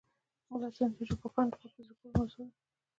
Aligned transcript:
متلونه 0.49 0.93
د 0.97 1.01
ژبپوهانو 1.09 1.51
لپاره 1.51 1.69
په 1.75 1.81
زړه 1.83 1.93
پورې 1.99 2.15
موضوع 2.17 2.43
ده 2.49 2.55